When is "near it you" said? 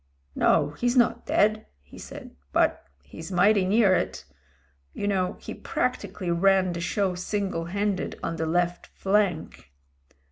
3.65-5.07